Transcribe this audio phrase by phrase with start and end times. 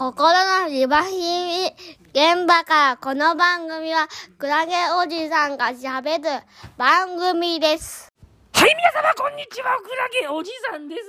[0.00, 0.32] 心
[0.62, 1.66] のリバヒミ
[2.14, 6.42] 現場からこの番組はクラゲおじさんが喋る
[6.78, 8.08] 番組です。
[8.54, 9.76] はい、皆様、こんにちは。
[9.76, 11.02] クラゲおじさんです。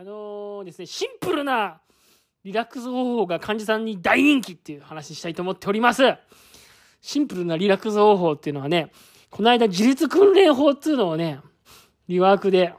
[0.00, 1.82] あのーですね、シンプルな
[2.42, 6.04] リラックス方法が患者さんに大人気っていう話したいと思っております。
[7.02, 8.92] シンプルなリラックス方法っていうのはね、
[9.28, 11.42] この間自律訓練法っていうのをね、
[12.08, 12.72] リワークで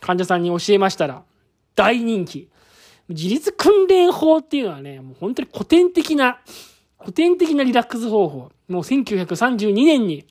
[0.00, 1.22] 患者さんに教えましたら、
[1.74, 2.48] 大人気。
[3.08, 6.40] 自律訓練法っていうのはね、もう本当に古典的な、
[6.98, 8.50] 古典的なリラックス方法。
[8.68, 10.26] もう1932年に、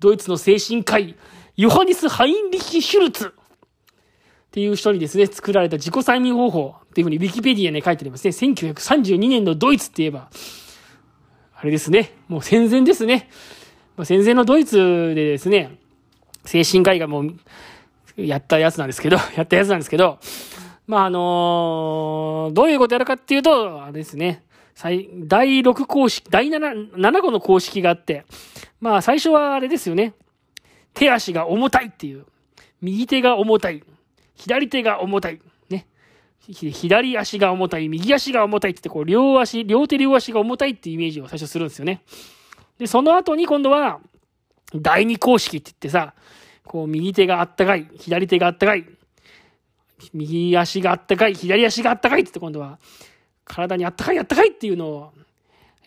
[0.00, 1.14] ドイツの精神科医、
[1.56, 3.32] ヨハニス・ハインリッヒ・シュルツっ
[4.50, 8.30] ていう人にですね、作られた自己催眠方法っていうふうにウィキペディアに書いてありますね。
[8.30, 10.30] 1932年のドイツって言えば、
[11.54, 13.28] あれですね、もう戦前ですね。
[13.96, 15.78] まあ戦前のドイツでですね、
[16.44, 17.36] 精神科医がもう、
[18.16, 20.18] やったやつなんですけど、 やったやつなんですけど、
[20.90, 24.42] まあ、あのーどういうことやるかっていうと、あれですね、
[24.74, 28.24] 第6公式、第7、7個の公式があって、
[28.80, 30.14] まあ、最初はあれですよね。
[30.92, 32.26] 手足が重たいっていう。
[32.80, 33.84] 右手が重たい。
[34.34, 35.40] 左手が重たい。
[35.68, 35.86] ね。
[36.40, 37.88] 左足が重たい。
[37.88, 42.02] 右足が重たいって、こう、両足、両手両足が重たいっていうイメージを最初するんですよね。
[42.78, 44.00] で、その後に今度は、
[44.74, 46.14] 第二公式って言ってさ、
[46.64, 47.88] こう、右手があったかい。
[47.96, 48.84] 左手があったかい。
[50.12, 51.34] 右足があったかい。
[51.34, 52.78] 左足があったかいって言って今度は、
[53.44, 55.12] 体にあったかいあったかいっていうのを、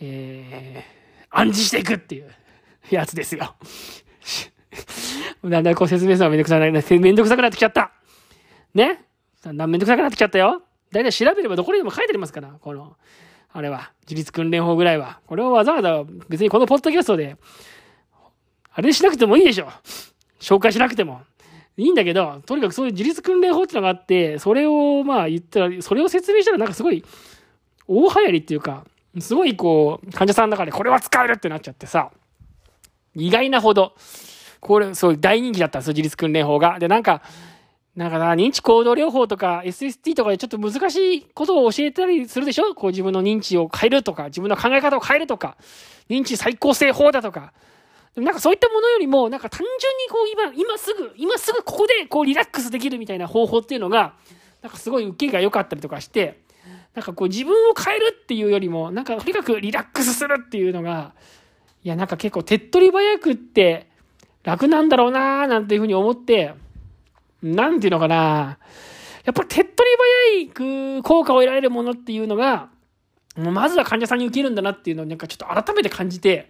[0.02, 2.32] えー、暗示していくっていう
[2.92, 3.56] やつですよ。
[5.44, 7.92] だんだんこう説明するのがめんどくさくなって、めんどくさくなってきちゃった。
[8.74, 9.04] ね？
[9.44, 10.62] だんだんめんどくさくなってきちゃったよ。
[10.92, 12.96] だいたい調べればどこにでも書いてありますから、この、
[13.52, 15.20] あれは、自立訓練法ぐらいは。
[15.28, 17.38] これをわざわざ別にこのポッドキャストで、
[18.74, 19.70] あれしなくてもいいでしょ。
[20.40, 21.22] 紹介しなくても。
[21.76, 27.04] いいんだけど、とにかくそういう自立訓練法っていうのがあって、それをまあ言ったら、それを説明したらなんかすごい、
[27.88, 28.86] 大流行りっていうか、
[29.20, 32.12] すごいこう、患者さんの中でこれは使えるってなっちゃってさ、
[33.16, 33.94] 意外なほど、
[34.60, 36.80] これ、そう、大人気だったんですよ、自立訓練法が。
[36.80, 37.22] で、なんか、
[37.96, 42.74] なんかな、認知行動療法とか SST とかでちょっと難しいことを教えたりするでしょ？
[42.74, 45.58] こう自分の認知を変えるとか、自分の考え方を変えるとか、
[46.10, 47.54] 認知再構成法だとか。
[48.16, 54.14] でもなんかそういったものよりも、なんか単純にこう今、今すぐ、今すぐここでこうリラックスできるみたいな方法っていうのが、
[54.62, 56.42] なんかすごい受けが良かったりとかして、
[56.94, 61.14] なんかこう自分を変えるっていうよりも、なんかとにかくリラックスするっていうのが、
[61.84, 63.90] いやなんか結構手っ取り早くって
[64.44, 66.54] 楽なんだろうなーなんていうふうに思って、
[67.42, 68.58] なんていうのかな。
[69.26, 69.90] やっぱり手っ取
[70.46, 72.70] り早い効果を得られるものっていうのが、
[73.36, 76.50] まずは患者さんに受けるんだなっていうのをなんかちょっと改めて感じて、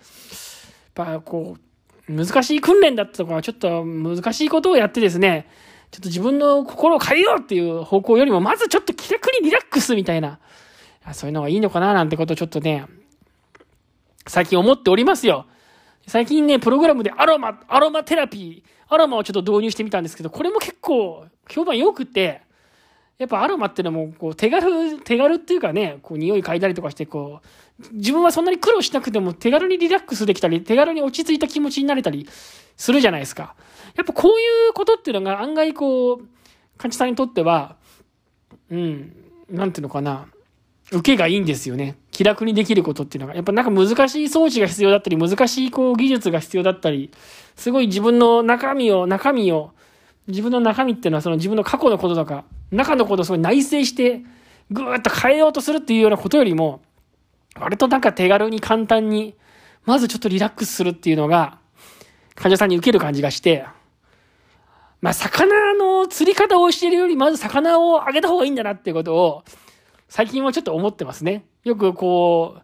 [0.93, 5.47] ぱこう、難しい訓練だったとか、ちょっと難しいことをやってですね、
[5.91, 10.39] ちょっと自分の心を変えようっていう方向よりも、まずちょっと気楽にリラックスみたいな、
[11.13, 12.85] そういうのがいいのかななんてことをちょっとね、
[14.27, 15.45] 最近思っておりますよ。
[16.07, 22.41] 最近ね、プログラムでアロマ、アロマテラピー、アロマをちょっと導入してみたんですけど、これも結構評判良くて、
[23.17, 32.27] やっぱアロマっていうのもこう手軽、手軽っていうかね、こう匂い嗅いだりとかして、こう、自分はそんなに苦労しなくても手軽にリラックスできたり、手軽に落ち着いた気持ちになれたり
[32.75, 33.55] するじゃないですか。
[33.95, 36.27] やっぱこういうことっていうのが案外こう、
[36.77, 37.77] 患者さんにとっては、
[38.69, 39.15] うん、
[39.49, 40.27] なんていうのかな、
[40.91, 41.97] 受けがいいんですよね。
[42.11, 43.35] 気楽にできることっていうのが。
[43.35, 47.11] やっぱなんか難しい装置が必要だったり、難しいこう技術が必要だったり、
[47.55, 49.71] すごい自分の中身を、中身を、
[50.27, 54.21] 自分の中身っていうのはその自分の過去のこととか、中のことをすごい内省して、
[54.71, 56.81] ぐーっと変えようとするっていうようなことよりも、
[57.59, 59.35] 割となんか手軽に簡単に、
[59.85, 61.59] まずちょっとリラックスするっていうのが、
[62.35, 63.65] 患者さんに受ける感じがして、
[65.01, 69.43] まあ、魚の釣り方を教えるより、まず魚をあげた方がいいんだなっていうことを、
[70.07, 71.43] 最近はちょっと思ってますね。
[71.65, 72.61] よくこう、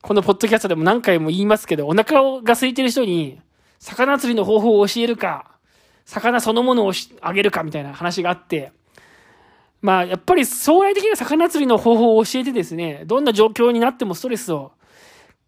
[0.00, 3.40] このポッドキャストでも何回も言いますけど、お腹が空いてる人に、
[3.80, 5.50] 魚釣りの方法を教えるか、
[6.04, 8.72] 魚そのものをあげるかみたいな話があって、
[9.80, 14.72] まあ、やっぱり将来的な魚釣りの方法を教えてですね、どんな状況になってもストレスを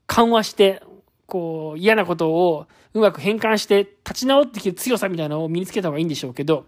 [0.07, 0.83] 緩和して、
[1.27, 6.67] こう、嫌なことをうまく変換して立ち直ってきる強さみたいなのを身につけた方がいいんでしょうけど、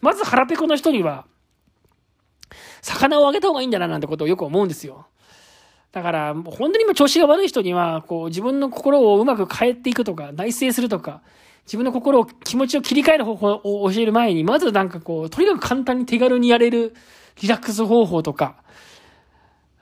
[0.00, 1.26] まず腹ペコの人には、
[2.82, 5.06] 魚をあげた方がいいんだななんてことをよく思うんですよ。
[5.90, 11.22] だから、本当に今調子が悪い人には、こう、自分の心をうまく変えていくとか、内省するとか、
[11.66, 16.94] 自分の心を、気持ちを切り替える方法を教える前に、まずなんかこう、とにかく簡単に手軽にやれる
[17.40, 18.56] リラックス方法とか、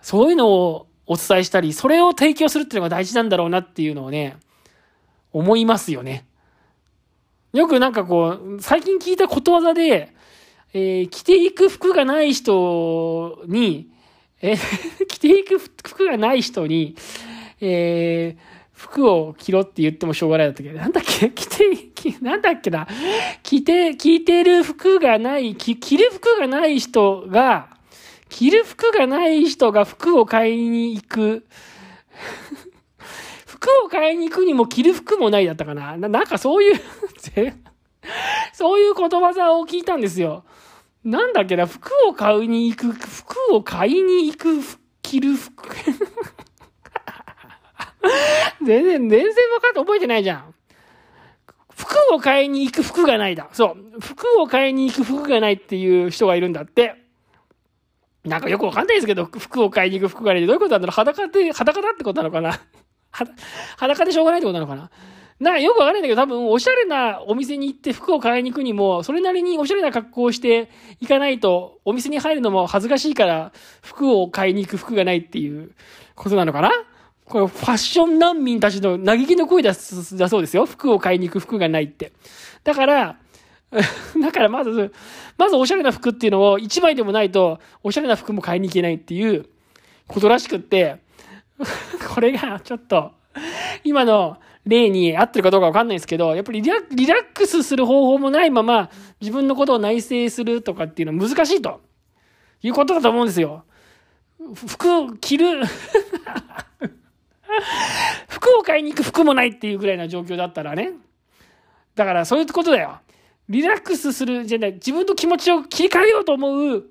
[0.03, 4.37] そういうのをお伝えしたり、それを提供するっていうのが大事なんだろうなっていうのをね、
[5.33, 6.27] 思いますよね。
[7.53, 10.15] よくなんかこう、最近聞いたことわざで、
[10.73, 13.89] えー着ていく服がない人に、
[14.41, 14.59] えー
[15.09, 16.95] 着ていく服がない人に、
[17.61, 18.50] えー
[18.81, 21.29] 服を着ろって言ってもしょうがないだったけど、なんだっけ？
[21.37, 22.89] 着て、着なんだっけな？
[23.43, 27.77] 着て、着てる服がない、着着る服がない人が、
[28.31, 31.47] 着る服がない人が服を買いに行く。
[33.47, 35.99] 服を買いに行くにも着る服もないだったかな？
[35.99, 36.81] なんかそういう
[38.55, 40.45] そういうことわざを聞いたんですよ。
[41.05, 44.61] なんだっけな、服を買いに行く、服を買いに行く、
[45.03, 45.69] 着る服。
[48.65, 50.55] 全然、全然分かって覚えてないじゃん。
[51.77, 53.49] 服を買いに行く服がないだ。
[53.53, 54.01] そう。
[54.01, 56.95] 服を買いに行く服がないっていう人がいるんだって。
[58.25, 62.61] なんかよくわかんないですけど、服を買いに行く服がないってどういうことなんだろう裸で、裸だってことなのかな
[63.79, 64.91] 裸でしょうがないってことなのかな
[65.41, 70.69] なんかよくわかんないんだけど、多分おしゃれなお店に行って服を買いに行くにも、それなりにおしゃれな格好をして
[71.01, 73.53] 行かないと、お店に入るのも恥ずかしいから、
[73.83, 75.73] 服を買いに行く服がないっていう
[76.15, 76.71] ことなのかな
[77.31, 79.75] これファッション難民たちの嘆きの声だだ
[80.29, 80.67] そうですよ。
[80.67, 82.13] 服を買いに行く服がないって。
[82.65, 83.17] だから、
[83.71, 84.93] だからまず、
[85.39, 89.47] まずおしゃれな服っていうのを一枚でもないと、おしゃれな服も買いに行けないっていう
[90.09, 90.97] ことらしくって、
[92.13, 93.13] これがちょっと、
[93.85, 98.91] 今の例に合ってるかどうかわかんないですけど、やっぱりリラックスする方法もないまま、
[99.21, 101.81] 自分のことを内省するとかっていうのは難しいと、
[102.61, 103.63] いうことだと思うんですよ。
[104.67, 105.63] 服を着る
[108.29, 110.93] 服を買いに行く服もないっていうぐらいな状況だったらね。
[111.95, 112.99] だからそういうことだよ。
[113.49, 116.85] リラックスするじゃない、自分の気持ちを切り替えようと思う、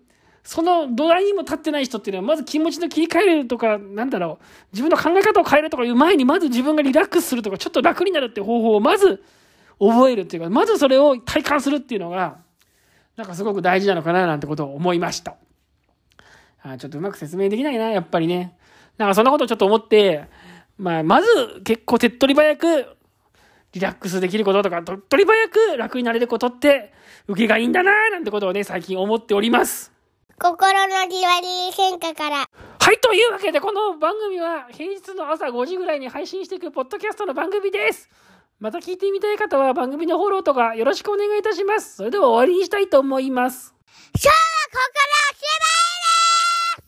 [0.44, 9.24] その土台にも立ってない人っていうのは、まず気持ちの切り替えるとか、なんだろう、自分の考え方を変えるとかいう前に、まず自分がリラックスするとか、ちょっと楽になるっていう方法をまず
[9.80, 12.38] 覚えるっていうか、まずそれを体感するっていうのが、
[13.16, 15.36] なんかすごく大事なのかななんてことを思いました。
[16.62, 18.58] あちょっとうまく説明できないな、やっぱりね。
[18.98, 20.26] なんかそんなことをちょっと思って、
[20.80, 21.28] まあ、まず
[21.66, 22.96] 結構手っ取り早く
[23.74, 26.94] リラックスできることとか、手っ取り早く楽になれることって、
[27.28, 29.92] 受けがいいんだなーなんてことをね、最近思っております。
[30.42, 32.38] 心のじわり変化から。
[32.38, 38.10] はい、というわけで、この番組は平日の朝5時ぐらいに配信していくポッドキャストの番組です。
[38.60, 41.98] また聞いてみたい方は番組のフォローとかよろしくお願いいたします。
[41.98, 43.76] それでは終わりにしたいと思います。
[44.16, 44.40] 今日はこ
[44.72, 45.19] こ